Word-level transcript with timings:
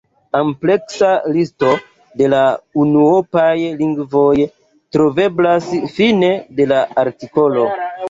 Ampleksa 0.37 1.09
listo 1.35 1.73
de 2.21 2.31
la 2.35 2.39
unuopaj 2.85 3.45
lingvoj 3.85 4.35
troveblas 4.97 5.73
fine 6.01 6.35
de 6.61 6.73
la 6.75 6.85
artikolo. 7.07 7.73